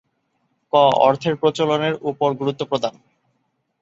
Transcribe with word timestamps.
ক. 0.73 0.75
অর্থের 1.01 1.35
প্রচলনের 1.41 1.93
ওপর 2.09 2.29
গুরুত্ব 2.39 2.61
প্রদান 2.65 2.93